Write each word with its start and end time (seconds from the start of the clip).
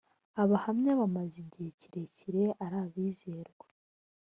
abahamya 0.43 0.91
bamaze 1.01 1.35
igihe 1.45 1.69
kirekire 1.79 2.43
ari 2.63 2.77
abizerwa 2.85 3.65